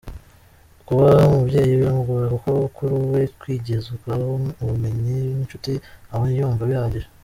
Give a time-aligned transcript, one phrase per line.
[0.87, 4.27] Kuba umubyeyi biramugora kuko kuri we kwigwizaho
[4.61, 5.71] ubumenyi n’inshuti
[6.13, 7.07] aba yumva bihagije.